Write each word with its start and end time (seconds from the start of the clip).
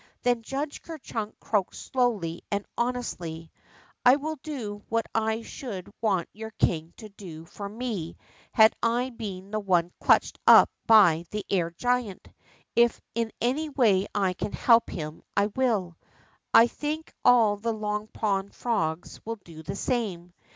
Then 0.23 0.41
Judge 0.41 0.81
Ker 0.81 0.97
Chunk 0.97 1.39
croaked 1.39 1.75
slowly 1.75 2.41
and 2.49 2.65
honestly: 2.75 3.51
I 4.03 4.15
will 4.15 4.37
do 4.37 4.81
what 4.89 5.05
I 5.13 5.43
should 5.43 5.93
want 6.01 6.27
your 6.33 6.49
king 6.57 6.91
to 6.97 7.09
do 7.09 7.45
for 7.45 7.69
me 7.69 8.17
had 8.51 8.75
I 8.81 9.11
been 9.11 9.51
the 9.51 9.59
one 9.59 9.91
clutched 9.99 10.39
up 10.47 10.71
by 10.87 11.25
the 11.29 11.45
air 11.51 11.69
giant. 11.69 12.27
If 12.75 12.99
in 13.13 13.31
any 13.41 13.69
way 13.69 14.07
I 14.15 14.33
can 14.33 14.53
help 14.53 14.89
him, 14.89 15.21
I 15.37 15.45
will. 15.55 15.95
1 16.49 16.67
think 16.69 17.13
all 17.23 17.57
the 17.57 17.71
Long 17.71 18.07
Pond 18.07 18.55
frogs 18.55 19.19
will 19.23 19.37
do 19.45 19.61
the 19.61 19.75
same. 19.75 20.33